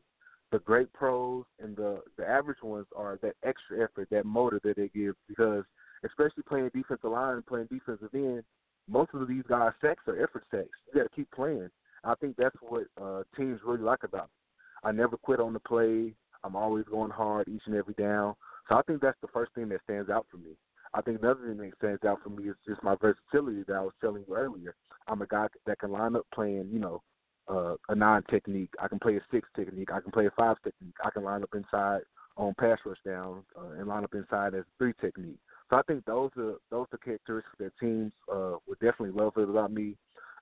the 0.53 0.59
great 0.61 0.93
pros 0.93 1.45
and 1.61 1.75
the 1.77 2.03
the 2.17 2.29
average 2.29 2.63
ones 2.63 2.87
are 2.95 3.19
that 3.23 3.35
extra 3.43 3.83
effort, 3.83 4.09
that 4.11 4.27
motor 4.27 4.61
that 4.63 4.77
they 4.77 4.89
give. 4.95 5.15
Because 5.29 5.65
especially 6.05 6.45
playing 6.47 6.71
defensive 6.75 7.11
line, 7.11 7.43
playing 7.49 7.69
defensive 7.71 8.11
end, 8.15 8.45
most 8.89 9.11
of 9.15 9.27
these 9.29 9.45
guys' 9.49 9.73
sacks 9.81 10.03
are 10.09 10.23
effort 10.23 10.45
sacks. 10.51 10.69
You 10.89 11.01
got 11.01 11.11
to 11.11 11.17
keep 11.17 11.31
playing. 11.31 11.71
I 12.05 12.15
think 12.17 12.37
that's 12.37 12.57
what 12.61 12.85
uh, 13.01 13.23
teams 13.37 13.61
really 13.65 13.83
like 13.83 14.05
about 14.05 14.25
me. 14.25 14.89
I 14.89 14.93
never 14.93 15.17
quit 15.17 15.41
on 15.41 15.55
the 15.55 15.61
play. 15.61 16.13
I'm 16.43 16.57
always 16.57 16.85
going 16.91 17.11
hard 17.11 17.49
each 17.49 17.63
and 17.67 17.75
every 17.75 17.95
down. 17.95 18.35
So 18.69 18.77
I 18.77 18.83
think 18.83 19.01
that's 19.01 19.21
the 19.23 19.29
first 19.29 19.53
thing 19.55 19.69
that 19.71 19.81
stands 19.85 20.11
out 20.11 20.27
for 20.31 20.37
me. 20.37 20.57
I 20.93 21.01
think 21.01 21.21
another 21.21 21.41
thing 21.47 21.57
that 21.59 21.77
stands 21.79 22.05
out 22.05 22.21
for 22.23 22.31
me 22.31 22.49
is 22.49 22.57
just 22.67 22.83
my 22.83 22.95
versatility 23.01 23.65
that 23.67 23.75
I 23.75 23.81
was 23.81 23.95
telling 24.01 24.25
you 24.29 24.37
earlier. 24.37 24.75
I'm 25.09 25.23
a 25.23 25.27
guy 25.27 25.49
that 25.67 25.79
can 25.79 25.91
line 25.91 26.17
up 26.17 26.27
playing, 26.33 26.69
you 26.71 26.79
know, 26.79 27.03
uh, 27.49 27.75
a 27.89 27.95
nine 27.95 28.23
technique. 28.31 28.71
I 28.81 28.89
can 28.89 28.99
play 28.99 29.17
a 29.17 29.21
six 29.31 29.49
technique. 29.57 29.91
I 29.93 30.01
can 30.01 30.13
play 30.13 30.27
a 30.27 30.31
five 30.31 30.57
technique. 30.63 30.95
I 31.05 31.11
can 31.11 31.25
line 31.25 31.43
up 31.43 31.55
inside 31.55 32.03
on 32.37 32.55
pass 32.59 32.79
rush 32.85 32.99
down 33.05 33.43
uh, 33.59 33.79
and 33.79 33.87
line 33.87 34.05
up 34.05 34.15
inside 34.15 34.55
as 34.55 34.65
three 34.79 34.93
technique. 35.01 35.39
So 35.75 35.79
I 35.79 35.83
think 35.83 36.05
those 36.05 36.31
are 36.37 36.55
those 36.71 36.87
are 36.93 36.99
characteristics 36.99 37.57
that 37.59 37.73
teams 37.81 38.13
uh, 38.33 38.59
would 38.69 38.79
definitely 38.79 39.11
love 39.11 39.37
about 39.37 39.73
me. 39.73 39.97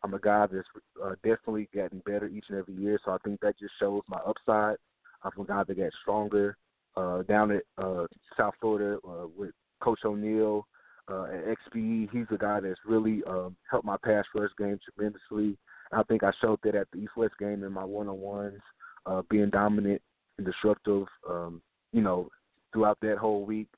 I'm 0.05 0.13
a 0.13 0.19
guy 0.19 0.47
that's 0.53 0.69
uh, 1.03 1.15
definitely 1.23 1.71
getting 1.73 2.01
better 2.01 2.27
each 2.27 2.45
and 2.51 2.59
every 2.59 2.75
year, 2.75 3.01
so 3.03 3.13
I 3.13 3.17
think 3.25 3.41
that 3.41 3.59
just 3.59 3.73
shows 3.81 4.03
my 4.09 4.19
upside. 4.27 4.77
I'm 5.23 5.41
a 5.41 5.45
guy 5.47 5.63
that 5.65 5.75
gets 5.75 5.97
stronger. 6.03 6.59
Uh, 6.99 7.23
down 7.23 7.51
at 7.51 7.63
uh, 7.79 8.05
South 8.37 8.53
Florida 8.61 8.99
uh, 9.09 9.27
with 9.35 9.53
Coach 9.81 10.01
O'Neill 10.05 10.67
uh, 11.11 11.23
at 11.25 11.57
XPE, 11.73 12.11
he's 12.13 12.27
a 12.31 12.37
guy 12.37 12.61
that's 12.61 12.81
really 12.85 13.23
um, 13.27 13.57
helped 13.71 13.87
my 13.87 13.97
pass 14.05 14.27
rush 14.35 14.51
game 14.59 14.79
tremendously. 14.85 15.57
I 15.93 16.03
think 16.03 16.25
I 16.25 16.33
showed 16.43 16.59
that 16.65 16.75
at 16.75 16.89
the 16.93 16.99
East 16.99 17.17
West 17.17 17.35
game 17.39 17.65
in 17.65 17.73
my 17.73 17.85
one-on-ones, 17.85 18.61
uh, 19.07 19.23
being 19.31 19.49
dominant 19.49 20.03
and 20.37 20.47
disruptive, 20.47 21.07
um, 21.27 21.63
you 21.93 22.03
know, 22.03 22.29
throughout 22.75 22.99
that 23.01 23.17
whole 23.17 23.47
week. 23.47 23.69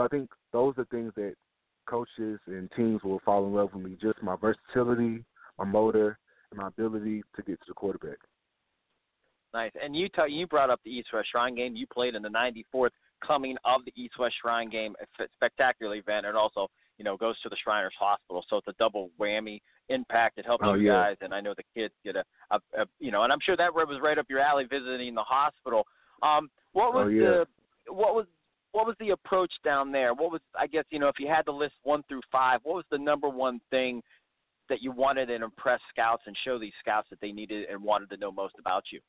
So 0.00 0.04
I 0.06 0.08
think 0.08 0.30
those 0.50 0.72
are 0.78 0.86
things 0.86 1.12
that 1.16 1.34
coaches 1.86 2.40
and 2.46 2.70
teams 2.74 3.02
will 3.04 3.20
fall 3.22 3.44
in 3.46 3.52
love 3.52 3.74
with 3.74 3.84
me. 3.84 3.98
Just 4.00 4.22
my 4.22 4.34
versatility, 4.34 5.22
my 5.58 5.66
motor, 5.66 6.18
and 6.50 6.58
my 6.58 6.68
ability 6.68 7.22
to 7.36 7.42
get 7.42 7.60
to 7.60 7.66
the 7.68 7.74
quarterback. 7.74 8.16
Nice. 9.52 9.72
And 9.82 9.94
you 9.94 10.08
t- 10.08 10.32
you 10.32 10.46
brought 10.46 10.70
up 10.70 10.80
the 10.86 10.90
East 10.90 11.08
West 11.12 11.28
Shrine 11.30 11.54
game. 11.54 11.76
You 11.76 11.86
played 11.86 12.14
in 12.14 12.22
the 12.22 12.30
94th 12.30 12.92
coming 13.26 13.58
of 13.66 13.84
the 13.84 13.92
East 13.94 14.18
West 14.18 14.36
Shrine 14.40 14.70
game, 14.70 14.94
a 15.02 15.24
spectacular 15.34 15.96
event, 15.96 16.24
and 16.24 16.34
also 16.34 16.68
you 16.96 17.04
know 17.04 17.18
goes 17.18 17.38
to 17.42 17.50
the 17.50 17.56
Shriners 17.62 17.92
Hospital. 17.98 18.42
So 18.48 18.56
it's 18.56 18.68
a 18.68 18.74
double 18.78 19.10
whammy 19.20 19.60
impact. 19.90 20.38
It 20.38 20.46
helps 20.46 20.64
Oh, 20.66 20.74
you 20.76 20.86
yeah. 20.86 20.92
guys, 20.92 21.16
and 21.20 21.34
I 21.34 21.42
know 21.42 21.52
the 21.54 21.64
kids 21.78 21.92
get 22.06 22.16
a, 22.16 22.24
a, 22.52 22.56
a 22.78 22.86
you 23.00 23.10
know, 23.10 23.24
and 23.24 23.32
I'm 23.32 23.40
sure 23.40 23.56
that 23.58 23.74
was 23.74 23.98
right 24.02 24.16
up 24.16 24.26
your 24.30 24.40
alley 24.40 24.64
visiting 24.64 25.14
the 25.14 25.22
hospital. 25.24 25.84
Um, 26.22 26.48
what 26.72 26.94
was 26.94 27.06
Oh, 27.06 27.08
yeah. 27.08 27.20
the 27.86 27.92
what 27.92 28.14
was 28.14 28.24
what 28.80 28.86
was 28.86 28.96
the 28.98 29.10
approach 29.10 29.52
down 29.62 29.92
there? 29.92 30.14
What 30.14 30.32
was 30.32 30.40
I 30.58 30.66
guess 30.66 30.84
you 30.90 30.98
know 30.98 31.08
if 31.08 31.16
you 31.18 31.28
had 31.28 31.42
to 31.42 31.52
list 31.52 31.74
one 31.82 32.02
through 32.08 32.22
five, 32.32 32.60
what 32.62 32.76
was 32.76 32.84
the 32.90 32.96
number 32.96 33.28
one 33.28 33.60
thing 33.68 34.00
that 34.70 34.80
you 34.80 34.90
wanted 34.90 35.26
to 35.26 35.34
impress 35.34 35.80
scouts 35.90 36.22
and 36.26 36.34
show 36.44 36.58
these 36.58 36.72
scouts 36.80 37.08
that 37.10 37.20
they 37.20 37.30
needed 37.30 37.68
and 37.68 37.82
wanted 37.82 38.08
to 38.08 38.16
know 38.16 38.32
most 38.32 38.54
about 38.58 38.84
you? 38.90 39.00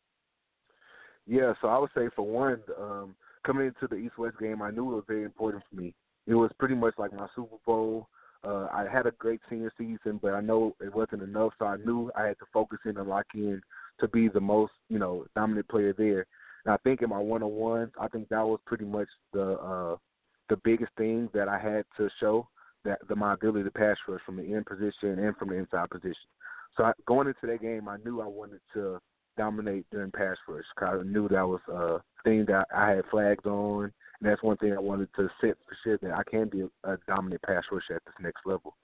Yeah, 1.26 1.54
so 1.62 1.70
I 1.70 1.78
would 1.78 1.92
say 1.96 2.10
for 2.16 2.28
one, 2.28 2.60
um, 2.78 3.16
coming 3.46 3.68
into 3.68 3.88
the 3.88 3.96
East 3.96 4.18
West 4.18 4.40
game, 4.40 4.62
I 4.62 4.72
knew 4.72 4.92
it 4.92 4.96
was 4.96 5.04
very 5.08 5.24
important 5.24 5.64
for 5.70 5.80
me. 5.80 5.94
It 6.28 6.34
was 6.34 6.52
pretty 6.60 6.76
much 6.76 6.96
like 6.98 7.14
my 7.14 7.28
Super 7.34 7.56
Bowl. 7.66 8.08
Uh, 8.44 8.68
I 8.74 8.88
had 8.92 9.06
a 9.06 9.12
great 9.12 9.40
senior 9.50 9.72
season, 9.78 10.20
but 10.22 10.34
I 10.34 10.42
know 10.42 10.76
it 10.82 10.94
wasn't 10.94 11.22
enough, 11.22 11.54
so 11.60 11.66
I 11.66 11.78
knew 11.78 12.12
I 12.18 12.26
had 12.26 12.40
to 12.40 12.46
focus 12.52 12.80
in 12.86 12.98
and 12.98 13.08
lock 13.08 13.28
in 13.36 13.62
to 14.02 14.08
be 14.10 14.28
the 14.28 14.42
most, 14.42 14.74
you 14.90 15.00
know, 15.00 15.26
dominant 15.34 15.70
player 15.70 15.94
there. 15.98 16.26
And 16.66 16.74
I 16.74 16.78
think 16.84 17.02
in 17.02 17.10
my 17.10 17.20
one 17.20 17.44
on 17.44 17.52
ones, 17.52 17.92
I 18.00 18.08
think 18.08 18.30
that 18.30 18.46
was 18.46 18.60
pretty 18.66 18.86
much 18.86 19.08
the 19.34 19.54
uh, 19.60 19.98
the 20.50 20.58
biggest 20.64 20.92
thing 20.98 21.30
that 21.34 21.48
I 21.48 21.58
had 21.58 21.86
to 21.98 22.10
show 22.20 22.48
that 22.86 23.00
the 23.08 23.16
my 23.16 23.34
ability 23.34 23.64
to 23.64 23.72
pass 23.72 23.98
rush 24.08 24.22
from 24.26 24.38
the 24.38 24.54
end 24.54 24.66
position 24.66 25.20
and 25.20 25.36
from 25.38 25.50
the 25.50 25.56
inside 25.56 25.90
position. 25.90 26.16
So 26.78 26.84
I, 26.84 26.94
going 27.06 27.28
into 27.28 27.48
that 27.48 27.62
game, 27.62 27.88
I 27.88 27.98
knew 28.04 28.22
I 28.22 28.28
wanted 28.28 28.62
to 28.74 29.00
dominate 29.38 29.86
during 29.92 30.12
pass 30.12 30.38
rush. 30.48 30.64
'cause 30.76 31.00
I 31.00 31.04
knew 31.04 31.28
that 31.30 31.48
was 31.48 31.62
a 31.68 32.02
thing 32.24 32.46
that 32.46 32.68
I 32.74 32.92
had 32.92 33.06
flags 33.10 33.46
on, 33.46 33.86
and 33.86 33.94
that's 34.22 34.44
one 34.44 34.58
thing 34.58 34.74
I 34.74 34.80
wanted 34.80 35.10
to 35.16 35.30
set 35.40 35.58
for 35.68 35.76
sure 35.84 35.98
that 35.98 36.12
I 36.12 36.24
can 36.24 36.50
be 36.50 36.62
a, 36.62 36.70
a 36.94 36.98
dominant 37.08 37.42
pass 37.44 37.64
rusher 37.72 37.96
at 37.96 38.06
this 38.06 38.16
next 38.20 38.46
level. 38.46 38.76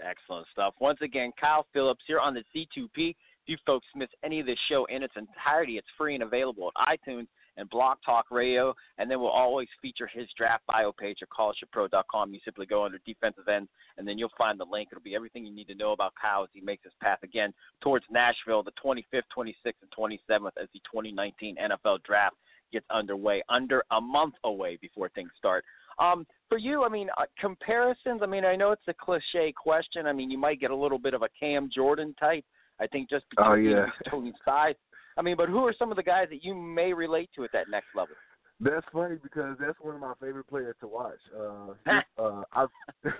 Excellent 0.00 0.46
stuff. 0.52 0.74
Once 0.80 1.00
again, 1.00 1.32
Kyle 1.40 1.66
Phillips 1.72 2.04
here 2.06 2.20
on 2.20 2.34
the 2.34 2.44
C2P. 2.54 3.16
You 3.48 3.56
folks 3.66 3.86
miss 3.96 4.10
any 4.22 4.40
of 4.40 4.46
this 4.46 4.58
show 4.68 4.84
in 4.86 5.02
its 5.02 5.14
entirety, 5.16 5.78
it's 5.78 5.88
free 5.96 6.14
and 6.14 6.22
available 6.22 6.70
at 6.76 6.98
iTunes 6.98 7.26
and 7.56 7.68
Blog 7.70 7.98
Talk 8.04 8.26
Radio. 8.30 8.74
And 8.98 9.10
then 9.10 9.20
we'll 9.20 9.30
always 9.30 9.68
feature 9.82 10.06
his 10.06 10.28
draft 10.36 10.64
bio 10.66 10.92
page 10.92 11.18
at 11.22 11.28
College2Pro.com. 11.30 12.32
You 12.32 12.40
simply 12.44 12.66
go 12.66 12.84
under 12.84 12.98
defensive 13.04 13.48
end, 13.48 13.68
and 13.96 14.06
then 14.06 14.18
you'll 14.18 14.30
find 14.38 14.60
the 14.60 14.64
link. 14.64 14.88
It'll 14.92 15.02
be 15.02 15.14
everything 15.14 15.44
you 15.44 15.54
need 15.54 15.68
to 15.68 15.74
know 15.74 15.92
about 15.92 16.12
Kyle 16.20 16.42
as 16.44 16.50
he 16.52 16.60
makes 16.60 16.84
his 16.84 16.92
path 17.02 17.18
again 17.22 17.52
towards 17.82 18.04
Nashville, 18.10 18.62
the 18.62 18.72
25th, 18.84 19.22
26th, 19.36 19.54
and 19.64 19.90
27th 19.98 20.52
as 20.60 20.68
the 20.72 20.80
2019 20.90 21.56
NFL 21.56 22.02
Draft 22.04 22.36
gets 22.72 22.86
underway. 22.90 23.42
Under 23.48 23.82
a 23.90 24.00
month 24.00 24.34
away 24.44 24.78
before 24.80 25.08
things 25.10 25.30
start. 25.36 25.64
Um, 25.98 26.26
for 26.48 26.58
you, 26.58 26.84
I 26.84 26.88
mean, 26.88 27.08
uh, 27.18 27.24
comparisons. 27.40 28.20
I 28.22 28.26
mean, 28.26 28.44
I 28.44 28.56
know 28.56 28.72
it's 28.72 28.82
a 28.88 28.94
cliche 28.94 29.52
question. 29.52 30.06
I 30.06 30.12
mean, 30.12 30.30
you 30.30 30.38
might 30.38 30.60
get 30.60 30.70
a 30.70 30.76
little 30.76 30.98
bit 30.98 31.14
of 31.14 31.22
a 31.22 31.28
Cam 31.38 31.68
Jordan 31.74 32.14
type. 32.20 32.44
I 32.80 32.86
think 32.86 33.10
just 33.10 33.24
because 33.30 33.46
Oh, 33.48 33.52
of 33.54 33.62
yeah. 33.62 33.86
Tony's 34.10 34.34
size. 34.44 34.74
I 35.16 35.22
mean, 35.22 35.36
but 35.36 35.48
who 35.48 35.66
are 35.66 35.74
some 35.78 35.90
of 35.90 35.96
the 35.96 36.02
guys 36.02 36.28
that 36.30 36.44
you 36.44 36.54
may 36.54 36.92
relate 36.92 37.30
to 37.34 37.44
at 37.44 37.50
that 37.52 37.68
next 37.68 37.88
level? 37.94 38.14
That's 38.60 38.86
funny 38.92 39.16
because 39.22 39.56
that's 39.60 39.78
one 39.80 39.94
of 39.94 40.00
my 40.00 40.14
favorite 40.20 40.48
players 40.48 40.76
to 40.80 40.88
watch. 40.88 41.18
Uh, 41.36 42.00
uh, 42.22 42.42
I've, 42.52 42.68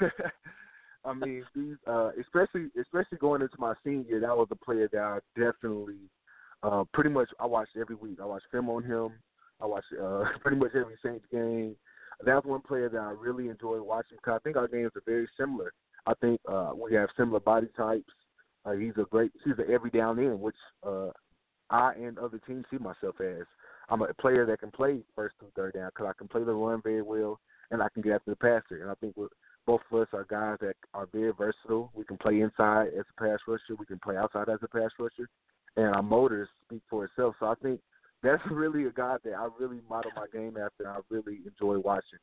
I 1.05 1.13
mean, 1.15 1.45
these, 1.55 1.77
uh, 1.87 2.11
especially 2.21 2.69
especially 2.81 3.19
going 3.19 3.43
into 3.43 3.57
my 3.59 3.75
senior 3.85 4.09
year, 4.09 4.21
that 4.21 4.37
was 4.37 4.49
a 4.51 4.57
player 4.57 4.89
that 4.93 5.01
I 5.01 5.19
definitely, 5.37 6.11
uh, 6.63 6.85
pretty 6.93 7.11
much 7.11 7.29
I 7.41 7.47
watched 7.47 7.77
every 7.81 7.95
week. 7.97 8.19
I 8.21 8.27
watched 8.27 8.47
film 8.51 8.69
on 8.69 8.83
him. 8.83 9.11
I 9.61 9.67
watched 9.67 9.93
uh, 10.01 10.25
pretty 10.41 10.57
much 10.57 10.73
every 10.75 10.97
Saints 11.05 11.25
game. 11.31 11.77
That's 12.25 12.45
one 12.45 12.61
player 12.61 12.89
that 12.89 12.99
I 12.99 13.11
really 13.11 13.49
enjoy 13.49 13.81
watching 13.81 14.19
because 14.19 14.39
I 14.41 14.43
think 14.43 14.57
our 14.57 14.67
games 14.67 14.91
are 14.97 15.03
very 15.07 15.29
similar. 15.39 15.73
I 16.07 16.15
think 16.21 16.41
uh, 16.49 16.73
we 16.75 16.95
have 16.95 17.09
similar 17.17 17.41
body 17.41 17.69
types. 17.77 18.11
Uh, 18.69 18.73
he's 18.73 18.93
a 18.99 19.05
great, 19.05 19.33
he's 19.45 19.55
an 19.59 19.73
every 19.73 19.91
down 19.91 20.19
in, 20.19 20.41
which 20.41 20.57
uh, 20.87 21.09
I 21.71 21.93
and 21.95 22.19
other 22.19 22.41
teams 22.47 22.65
see 22.71 22.79
myself 22.79 23.21
as. 23.21 23.47
I'm 23.89 24.03
a 24.03 24.13
player 24.15 24.45
that 24.47 24.61
can 24.61 24.71
play 24.71 25.01
first 25.15 25.37
and 25.41 25.53
third 25.55 25.75
down 25.75 25.91
because 25.95 26.11
I 26.11 26.19
can 26.19 26.29
play 26.29 26.45
the 26.45 26.53
run 26.53 26.83
very 26.83 27.03
well 27.03 27.41
and 27.71 27.83
I 27.83 27.89
can 27.93 28.03
get 28.03 28.13
after 28.13 28.31
the 28.31 28.37
passer. 28.37 28.83
And 28.83 28.91
I 28.91 28.95
think 28.95 29.17
we're, 29.17 29.29
both 29.67 29.81
of 29.91 30.01
us 30.01 30.09
are 30.13 30.25
guys 30.25 30.59
that 30.61 30.75
are 30.95 31.09
very 31.13 31.33
versatile. 31.33 31.91
We 31.95 32.05
can 32.05 32.19
play 32.19 32.41
inside 32.41 32.89
as 32.89 33.05
a 33.17 33.21
pass 33.21 33.39
rusher. 33.47 33.77
We 33.79 33.87
can 33.87 33.99
play 33.99 34.17
outside 34.17 34.49
as 34.49 34.59
a 34.63 34.69
pass 34.69 34.91
rusher, 34.99 35.29
and 35.77 35.95
our 35.95 36.03
motors 36.03 36.49
speak 36.65 36.83
for 36.91 37.05
itself. 37.05 37.37
So 37.41 37.47
I 37.47 37.55
think 37.63 37.81
that's 38.23 38.43
really 38.51 38.85
a 38.85 38.91
guy 38.91 39.17
that 39.25 39.35
I 39.35 39.49
really 39.59 39.81
model 39.89 40.11
my 40.17 40.27
game 40.33 40.57
after. 40.57 40.85
and 40.85 40.89
I 40.89 40.99
really 41.09 41.39
enjoy 41.47 41.79
watching. 41.79 42.19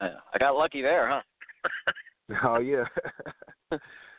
I 0.00 0.38
got 0.38 0.56
lucky 0.56 0.82
there, 0.82 1.08
huh? 1.08 1.22
Oh 2.44 2.58
yeah. 2.58 2.84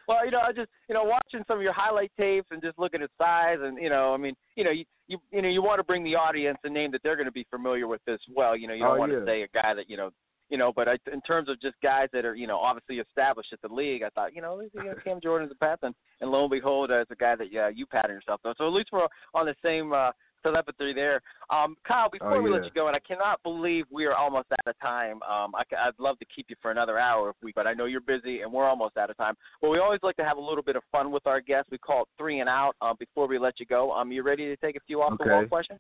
Well, 0.10 0.26
you 0.26 0.32
know, 0.32 0.40
I 0.40 0.52
just 0.52 0.70
you 0.88 0.96
know 0.96 1.04
watching 1.04 1.46
some 1.48 1.58
of 1.58 1.64
your 1.64 1.72
highlight 1.72 2.12
tapes 2.20 2.48
and 2.50 2.64
just 2.64 2.80
looking 2.80 3.04
at 3.04 3.12
size 3.16 3.60
and 3.62 3.78
you 3.78 3.92
know, 3.92 4.12
I 4.12 4.18
mean, 4.18 4.34
you 4.56 4.64
know, 4.64 4.72
you 4.72 4.84
you 5.08 5.20
you 5.32 5.44
know 5.44 5.50
you 5.50 5.62
want 5.62 5.78
to 5.78 5.84
bring 5.84 6.04
the 6.04 6.16
audience 6.16 6.58
a 6.64 6.70
name 6.70 6.92
that 6.94 7.02
they're 7.04 7.16
going 7.16 7.28
to 7.28 7.32
be 7.32 7.46
familiar 7.52 7.88
with 7.88 8.02
as 8.08 8.18
well. 8.36 8.58
You 8.58 8.68
know, 8.68 8.74
you 8.74 8.82
don't 8.82 8.96
Oh, 8.96 9.00
want 9.00 9.12
yeah. 9.12 9.20
to 9.20 9.26
say 9.28 9.44
a 9.44 9.48
guy 9.54 9.76
that 9.76 9.88
you 9.88 9.98
know. 9.98 10.10
You 10.52 10.58
know, 10.58 10.74
but 10.76 10.88
I, 10.88 10.98
in 11.14 11.22
terms 11.22 11.48
of 11.48 11.62
just 11.62 11.76
guys 11.84 12.08
that 12.12 12.26
are, 12.26 12.34
you 12.34 12.48
know, 12.48 12.58
obviously 12.58 12.98
established 12.98 13.54
at 13.54 13.62
the 13.62 13.68
league, 13.72 14.02
I 14.02 14.10
thought, 14.10 14.34
you 14.34 14.42
know, 14.42 14.60
you 14.62 14.84
know 14.84 14.96
Cam 15.04 15.22
Jordan's 15.22 15.52
a 15.62 15.78
and, 15.84 15.94
and 16.22 16.32
lo 16.32 16.42
and 16.42 16.50
behold, 16.50 16.90
uh, 16.90 17.02
it's 17.02 17.12
a 17.12 17.16
guy 17.16 17.36
that 17.36 17.54
yeah, 17.54 17.70
you 17.70 17.86
pattern 17.86 18.16
yourself 18.16 18.42
on. 18.44 18.56
So 18.58 18.66
at 18.66 18.74
least 18.74 18.90
we're 18.92 19.06
on 19.36 19.46
the 19.46 19.54
same 19.64 19.94
uh, 19.94 20.10
telepathy 20.44 20.94
there. 20.94 21.22
Um, 21.50 21.76
Kyle, 21.88 22.10
before 22.10 22.38
Oh, 22.38 22.42
we 22.42 22.50
let 22.50 22.66
you 22.66 22.72
go, 22.74 22.88
and 22.88 22.96
I 22.96 23.00
cannot 23.00 23.42
believe 23.44 23.86
we 23.92 24.06
are 24.06 24.16
almost 24.16 24.48
out 24.52 24.68
of 24.68 24.80
time. 24.80 25.22
Um, 25.24 25.54
I, 25.56 25.64
would 25.86 26.00
love 26.00 26.20
to 26.20 26.26
keep 26.34 26.48
you 26.50 26.56
for 26.62 26.72
another 26.72 26.98
hour 26.98 27.30
if 27.30 27.36
we, 27.42 27.52
but 27.54 27.68
I 27.68 27.74
know 27.74 27.86
you're 27.86 28.02
busy, 28.02 28.42
and 28.42 28.52
we're 28.52 28.68
almost 28.68 28.98
out 28.98 29.10
of 29.10 29.18
time. 29.18 29.36
But 29.62 29.70
we 29.70 29.80
always 29.80 30.00
like 30.04 30.16
to 30.18 30.26
have 30.26 30.38
a 30.38 30.42
little 30.42 30.64
bit 30.64 30.76
of 30.76 30.84
fun 30.92 31.12
with 31.12 31.26
our 31.28 31.42
guests. 31.42 31.70
We 31.72 31.78
call 31.78 32.04
it 32.04 32.08
three 32.18 32.40
and 32.40 32.50
out. 32.50 32.76
Um, 32.82 32.96
before 33.00 33.28
we 33.28 33.40
let 33.40 33.60
you 33.60 33.66
go, 33.66 33.92
um, 33.92 34.12
you 34.12 34.24
ready 34.24 34.46
to 34.46 34.58
take 34.58 34.76
a 34.76 34.82
few 34.86 35.02
off 35.02 35.18
the 35.18 35.30
wall 35.30 35.40
Okay. 35.40 35.50
questions? 35.50 35.80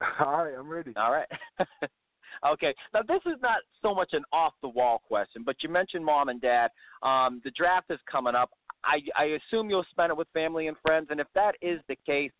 All 0.20 0.44
right, 0.44 0.54
I'm 0.58 0.68
ready. 0.68 0.92
All 0.96 1.12
right. 1.12 1.28
okay. 2.46 2.74
Now 2.92 3.02
this 3.02 3.20
is 3.26 3.40
not 3.40 3.58
so 3.80 3.94
much 3.94 4.12
an 4.12 4.24
off 4.32 4.54
the 4.62 4.68
wall 4.68 5.00
question, 5.06 5.42
but 5.44 5.56
you 5.62 5.68
mentioned 5.68 6.04
mom 6.04 6.28
and 6.28 6.40
dad. 6.40 6.70
Um, 7.02 7.40
the 7.44 7.52
draft 7.52 7.90
is 7.90 8.00
coming 8.10 8.34
up. 8.34 8.50
I, 8.84 8.98
I 9.16 9.38
assume 9.38 9.70
you'll 9.70 9.86
spend 9.90 10.10
it 10.10 10.16
with 10.16 10.26
family 10.34 10.66
and 10.66 10.76
friends, 10.84 11.08
and 11.10 11.20
if 11.20 11.28
that 11.34 11.54
is 11.62 11.80
the 11.88 11.96
case, 12.04 12.32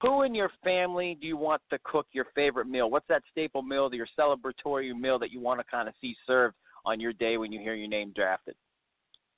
who 0.00 0.22
in 0.22 0.34
your 0.34 0.50
family 0.64 1.16
do 1.20 1.26
you 1.26 1.36
want 1.36 1.62
to 1.70 1.78
cook 1.84 2.06
your 2.12 2.26
favorite 2.34 2.66
meal? 2.66 2.90
What's 2.90 3.08
that 3.08 3.22
staple 3.30 3.62
meal, 3.62 3.92
your 3.92 4.06
celebratory 4.18 4.98
meal 4.98 5.18
that 5.18 5.30
you 5.30 5.40
want 5.40 5.60
to 5.60 5.64
kind 5.64 5.88
of 5.88 5.94
see 6.00 6.16
served 6.26 6.56
on 6.84 7.00
your 7.00 7.12
day 7.12 7.36
when 7.36 7.52
you 7.52 7.60
hear 7.60 7.74
your 7.74 7.88
name 7.88 8.12
drafted? 8.14 8.54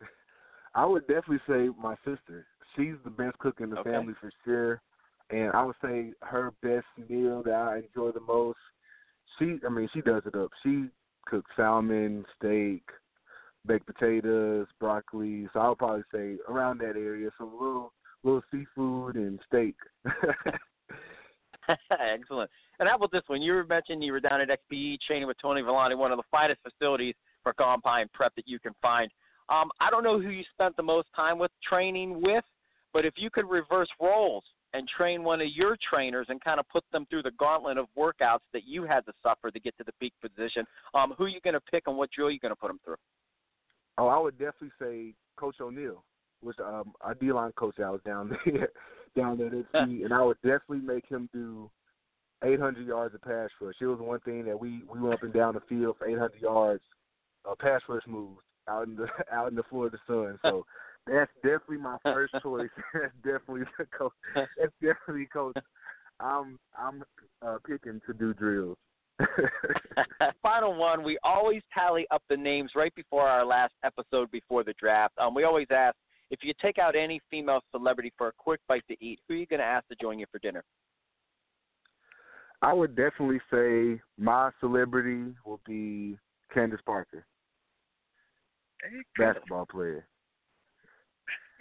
I 0.74 0.86
would 0.86 1.06
definitely 1.06 1.40
say 1.48 1.68
my 1.80 1.96
sister. 2.04 2.46
She's 2.76 2.94
the 3.04 3.10
best 3.10 3.38
cook 3.38 3.60
in 3.60 3.70
the 3.70 3.78
Okay. 3.78 3.90
family 3.90 4.14
for 4.20 4.30
sure. 4.44 4.80
And 5.30 5.50
I 5.52 5.64
would 5.64 5.76
say 5.82 6.12
her 6.22 6.52
best 6.62 6.86
meal 7.08 7.42
that 7.44 7.54
I 7.54 7.76
enjoy 7.78 8.12
the 8.12 8.20
most. 8.20 8.58
She, 9.38 9.58
I 9.66 9.70
mean, 9.70 9.88
she 9.92 10.00
does 10.00 10.22
it 10.26 10.34
up. 10.34 10.50
She 10.62 10.86
cooks 11.26 11.50
salmon, 11.56 12.24
steak, 12.36 12.82
baked 13.66 13.86
potatoes, 13.86 14.66
broccoli. 14.78 15.48
So 15.52 15.60
I 15.60 15.68
would 15.70 15.78
probably 15.78 16.02
say 16.12 16.36
around 16.48 16.78
that 16.80 16.96
area, 16.96 17.30
some 17.38 17.52
little 17.52 17.92
little 18.24 18.42
seafood 18.50 19.16
and 19.16 19.40
steak. 19.46 19.74
Excellent. 21.90 22.50
And 22.78 22.88
how 22.88 22.96
about 22.96 23.12
this 23.12 23.22
one? 23.26 23.42
You 23.42 23.52
were 23.52 23.64
mentioned 23.64 24.02
you 24.02 24.12
were 24.12 24.20
down 24.20 24.40
at 24.40 24.48
XPE 24.48 24.98
training 25.06 25.26
with 25.26 25.36
Tony 25.40 25.62
Villani, 25.62 25.94
one 25.94 26.12
of 26.12 26.18
the 26.18 26.24
finest 26.30 26.60
facilities 26.62 27.14
for 27.42 27.52
combine 27.52 28.08
prep 28.12 28.34
that 28.36 28.48
you 28.48 28.58
can 28.58 28.72
find. 28.80 29.10
Um, 29.48 29.70
I 29.80 29.90
don't 29.90 30.04
know 30.04 30.20
who 30.20 30.30
you 30.30 30.44
spent 30.52 30.76
the 30.76 30.82
most 30.82 31.08
time 31.14 31.38
with 31.38 31.50
training 31.68 32.22
with, 32.22 32.44
but 32.92 33.04
if 33.04 33.14
you 33.16 33.30
could 33.30 33.48
reverse 33.48 33.88
roles 34.00 34.44
and 34.74 34.88
train 34.88 35.22
one 35.22 35.40
of 35.40 35.48
your 35.54 35.76
trainers 35.88 36.26
and 36.30 36.42
kind 36.42 36.58
of 36.58 36.68
put 36.68 36.84
them 36.92 37.06
through 37.10 37.22
the 37.22 37.32
gauntlet 37.32 37.76
of 37.76 37.86
workouts 37.98 38.40
that 38.52 38.66
you 38.66 38.84
had 38.84 39.04
to 39.06 39.12
suffer 39.22 39.50
to 39.50 39.60
get 39.60 39.76
to 39.76 39.84
the 39.84 39.92
peak 40.00 40.14
position, 40.22 40.64
um, 40.94 41.12
who 41.18 41.24
are 41.24 41.28
you 41.28 41.40
going 41.42 41.54
to 41.54 41.60
pick 41.60 41.84
and 41.86 41.96
what 41.96 42.10
drill 42.10 42.28
are 42.28 42.30
you 42.30 42.40
going 42.40 42.52
to 42.52 42.56
put 42.56 42.68
them 42.68 42.80
through? 42.84 42.96
Oh, 43.98 44.06
I 44.06 44.18
would 44.18 44.38
definitely 44.38 44.70
say 44.80 45.14
Coach 45.36 45.56
O'Neal, 45.60 46.02
which 46.42 46.58
um 46.60 46.92
our 47.00 47.14
D 47.14 47.32
line 47.32 47.52
coach 47.52 47.78
I 47.78 47.90
was 47.90 48.00
down 48.04 48.36
there 48.46 48.68
down 49.16 49.38
there 49.38 49.48
at 49.48 49.64
SC, 49.70 50.04
and 50.04 50.12
I 50.12 50.22
would 50.22 50.38
definitely 50.42 50.80
make 50.80 51.06
him 51.06 51.28
do 51.32 51.70
800 52.44 52.86
yards 52.86 53.14
of 53.14 53.22
pass 53.22 53.50
rush. 53.60 53.74
It 53.80 53.86
was 53.86 54.00
one 54.00 54.20
thing 54.20 54.44
that 54.46 54.58
we 54.58 54.82
we 54.92 55.00
went 55.00 55.14
up 55.14 55.22
and 55.22 55.32
down 55.32 55.54
the 55.54 55.60
field 55.68 55.96
for 55.98 56.08
800 56.08 56.40
yards, 56.40 56.82
uh, 57.48 57.54
pass 57.58 57.80
rush 57.88 58.02
moves 58.06 58.40
out 58.68 58.86
in 58.86 58.96
the 58.96 59.06
out 59.32 59.50
in 59.50 59.56
the 59.56 59.62
Florida 59.64 59.98
sun. 60.06 60.38
So 60.42 60.66
that's 61.06 61.30
definitely 61.42 61.78
my 61.78 61.96
first 62.02 62.34
choice. 62.42 62.68
that's 62.94 63.14
definitely 63.22 63.62
the 63.78 63.86
coach. 63.96 64.12
That's 64.34 64.72
definitely 64.80 65.26
coach. 65.32 65.56
I'm 66.20 66.58
I'm 66.78 67.02
uh, 67.44 67.58
picking 67.66 68.00
to 68.06 68.12
do 68.12 68.34
drills. 68.34 68.76
Final 70.42 70.74
one. 70.74 71.02
We 71.04 71.18
always 71.22 71.62
tally 71.72 72.06
up 72.10 72.22
the 72.28 72.36
names 72.36 72.72
right 72.74 72.94
before 72.94 73.28
our 73.28 73.44
last 73.44 73.74
episode 73.84 74.30
before 74.30 74.64
the 74.64 74.74
draft. 74.74 75.14
Um, 75.18 75.34
we 75.34 75.44
always 75.44 75.68
ask 75.70 75.94
If 76.32 76.38
you 76.42 76.54
take 76.60 76.78
out 76.78 76.96
any 76.96 77.20
female 77.30 77.60
celebrity 77.70 78.10
for 78.16 78.28
a 78.28 78.32
quick 78.32 78.60
bite 78.66 78.84
to 78.88 78.96
eat, 79.04 79.20
who 79.28 79.34
are 79.34 79.36
you 79.36 79.46
going 79.46 79.60
to 79.60 79.66
ask 79.66 79.86
to 79.88 79.94
join 80.00 80.18
you 80.18 80.24
for 80.32 80.38
dinner? 80.38 80.64
I 82.62 82.72
would 82.72 82.96
definitely 82.96 83.40
say 83.52 84.00
my 84.18 84.50
celebrity 84.58 85.34
will 85.44 85.60
be 85.66 86.16
Candace 86.52 86.80
Parker, 86.86 87.26
basketball 89.18 89.66
player. 89.66 90.06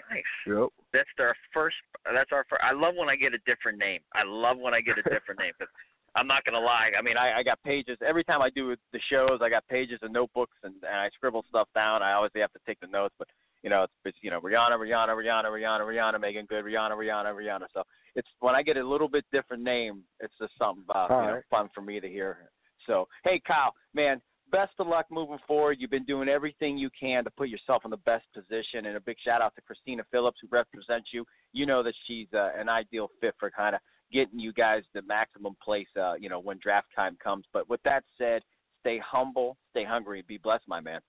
Nice. 0.10 0.24
Yep. 0.48 0.70
That's 0.94 1.10
our 1.20 1.36
first. 1.54 1.76
That's 2.06 2.30
our 2.32 2.46
first. 2.50 2.62
I 2.64 2.72
love 2.72 2.94
when 2.96 3.10
I 3.10 3.16
get 3.16 3.34
a 3.34 3.40
different 3.46 3.78
name. 3.78 4.00
I 4.14 4.24
love 4.26 4.58
when 4.58 4.74
I 4.74 4.82
get 4.82 4.98
a 4.98 5.04
different 5.04 5.40
name 5.40 5.54
because 5.58 5.74
I'm 6.16 6.28
not 6.28 6.46
gonna 6.46 6.60
lie. 6.60 6.92
I 6.98 7.02
mean, 7.02 7.18
I, 7.18 7.40
I 7.40 7.44
got 7.44 7.62
pages 7.64 7.98
every 8.06 8.24
time 8.24 8.42
I 8.42 8.50
do 8.50 8.76
the 8.94 9.00
shows. 9.10 9.40
I 9.42 9.50
got 9.50 9.68
pages 9.68 10.00
and 10.02 10.14
notebooks 10.14 10.58
and, 10.64 10.76
and 10.84 10.96
I 10.96 11.10
scribble 11.16 11.46
stuff 11.50 11.68
down. 11.74 12.04
I 12.04 12.14
always 12.14 12.32
have 12.36 12.54
to 12.54 12.60
take 12.66 12.80
the 12.80 12.88
notes, 12.88 13.16
but 13.18 13.28
you 13.64 13.70
know, 13.70 13.84
it's, 13.84 13.94
it's 14.06 14.18
you 14.22 14.32
know, 14.32 14.42
Rihanna, 14.42 14.78
Rihanna, 14.78 15.10
Rihanna, 15.10 15.46
Rihanna, 15.46 15.82
Rihanna, 15.82 16.22
Meagan 16.22 16.46
Good, 16.48 16.66
Rihanna, 16.66 16.92
Rihanna, 16.92 17.34
Rihanna. 17.34 17.66
So 17.74 17.84
it's 18.16 18.28
when 18.40 18.56
I 18.56 18.64
get 18.64 18.78
a 18.78 18.88
little 18.88 19.08
bit 19.08 19.26
different 19.32 19.64
name, 19.64 20.04
it's 20.20 20.34
just 20.40 20.54
something 20.58 20.84
about 20.90 21.12
All 21.12 21.22
you 21.22 21.28
know 21.28 21.34
right. 21.36 21.44
fun 21.50 21.70
for 21.74 21.82
me 21.82 22.00
to 22.00 22.08
hear. 22.08 22.50
So 22.88 23.08
hey, 23.24 23.42
Kyle, 23.46 23.74
man, 23.94 24.22
best 24.52 24.74
of 24.80 24.88
luck 24.88 25.06
moving 25.10 25.40
forward. 25.48 25.78
You've 25.80 25.92
been 25.92 26.06
doing 26.06 26.28
everything 26.28 26.78
you 26.78 26.90
can 27.00 27.24
to 27.24 27.30
put 27.32 27.50
yourself 27.50 27.84
in 27.86 27.92
the 27.92 27.98
best 27.98 28.26
position. 28.34 28.86
And 28.86 28.98
a 28.98 29.00
big 29.00 29.18
shout 29.24 29.42
out 29.42 29.56
to 29.56 29.62
Christina 29.62 30.04
Phillips, 30.12 30.40
who 30.42 30.48
represents 30.52 31.10
you. 31.14 31.26
You 31.54 31.66
know 31.66 31.84
that 31.84 31.94
she's 32.08 32.28
uh, 32.34 32.50
an 32.58 32.70
ideal 32.70 33.10
fit 33.20 33.36
for 33.40 33.50
kind 33.50 33.76
of 33.76 33.82
getting 34.12 34.40
you 34.40 34.52
guys 34.52 34.84
the 34.94 35.02
maximum 35.04 35.56
place, 35.64 35.88
uh, 36.00 36.16
you 36.20 36.30
know, 36.30 36.40
when 36.40 36.60
draft 36.62 36.88
time 36.96 37.18
comes. 37.24 37.46
But 37.54 37.70
with 37.70 37.82
that 37.84 38.04
said, 38.18 38.42
stay 38.82 39.00
humble, 39.00 39.58
stay 39.72 39.86
hungry, 39.86 40.20
and 40.20 40.28
be 40.28 40.38
blessed, 40.38 40.68
my 40.68 40.82
man. 40.82 41.00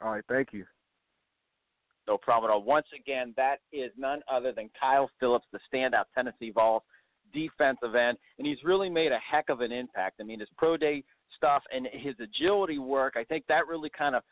All 0.00 0.12
right. 0.12 0.24
Thank 0.28 0.52
you. 0.52 0.64
No 2.06 2.18
problem 2.18 2.50
at 2.50 2.54
all. 2.54 2.62
Once 2.62 2.86
again, 2.94 3.32
that 3.36 3.60
is 3.72 3.90
none 3.96 4.20
other 4.30 4.52
than 4.52 4.70
Kyle 4.78 5.10
Phillips, 5.18 5.46
the 5.52 5.60
standout 5.72 6.04
Tennessee 6.14 6.50
Vols 6.50 6.82
defensive 7.32 7.94
end, 7.94 8.16
and 8.38 8.46
he's 8.46 8.62
really 8.64 8.88
made 8.88 9.12
a 9.12 9.18
heck 9.18 9.48
of 9.48 9.60
an 9.60 9.72
impact. 9.72 10.16
I 10.20 10.24
mean, 10.24 10.40
his 10.40 10.48
pro 10.56 10.76
day 10.76 11.02
stuff 11.36 11.62
and 11.74 11.88
his 11.92 12.14
agility 12.20 12.78
work, 12.78 13.14
I 13.16 13.24
think 13.24 13.44
that 13.48 13.66
really 13.66 13.90
kind 13.90 14.14
of 14.14 14.22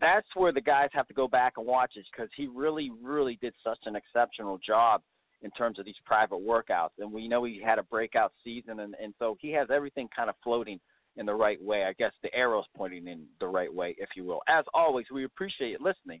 that's 0.00 0.28
where 0.34 0.52
the 0.52 0.60
guys 0.60 0.90
have 0.92 1.08
to 1.08 1.14
go 1.14 1.26
back 1.26 1.54
and 1.56 1.66
watch 1.66 1.92
it 1.96 2.04
because 2.12 2.30
he 2.36 2.46
really, 2.46 2.90
really 3.02 3.38
did 3.40 3.54
such 3.64 3.78
an 3.86 3.96
exceptional 3.96 4.58
job 4.58 5.00
in 5.42 5.50
terms 5.52 5.78
of 5.78 5.84
these 5.84 5.94
private 6.04 6.38
workouts. 6.38 6.90
And 6.98 7.12
we 7.12 7.28
know 7.28 7.44
he 7.44 7.62
had 7.64 7.78
a 7.78 7.82
breakout 7.82 8.32
season, 8.44 8.80
and, 8.80 8.94
and 9.02 9.14
so 9.18 9.36
he 9.40 9.52
has 9.52 9.68
everything 9.72 10.08
kind 10.14 10.28
of 10.28 10.36
floating 10.44 10.80
in 11.16 11.24
the 11.24 11.34
right 11.34 11.62
way. 11.62 11.84
I 11.84 11.94
guess 11.94 12.12
the 12.22 12.34
arrow's 12.34 12.66
pointing 12.76 13.08
in 13.08 13.24
the 13.40 13.48
right 13.48 13.72
way, 13.72 13.94
if 13.98 14.10
you 14.16 14.24
will. 14.24 14.40
As 14.48 14.64
always, 14.74 15.06
we 15.12 15.24
appreciate 15.24 15.70
you 15.70 15.78
listening. 15.80 16.20